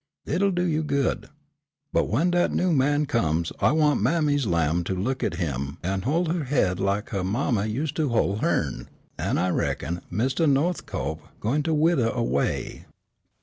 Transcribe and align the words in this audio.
It'll 0.25 0.49
do 0.49 0.63
you 0.63 0.81
good. 0.81 1.29
But 1.93 2.07
when 2.07 2.31
dat 2.31 2.51
new 2.51 2.71
man 2.73 3.05
comes 3.05 3.51
I 3.59 3.71
want 3.71 4.01
mammy's 4.01 4.47
lamb 4.47 4.83
to 4.85 4.95
look 4.95 5.23
at 5.23 5.35
him 5.35 5.77
an' 5.83 6.01
hol' 6.01 6.25
huh 6.25 6.43
haid 6.43 6.79
lak' 6.79 7.11
huh 7.11 7.23
ma 7.23 7.61
used 7.61 7.97
to 7.97 8.09
hol' 8.09 8.37
hern, 8.37 8.89
an' 9.19 9.37
I 9.37 9.49
reckon 9.51 10.01
Mistah 10.09 10.47
No'thcope 10.47 11.19
gwine 11.39 11.61
to 11.61 11.75
withah 11.75 12.13
away." 12.15 12.85